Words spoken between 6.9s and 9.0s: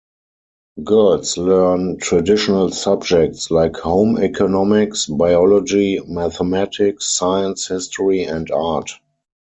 science, history and art.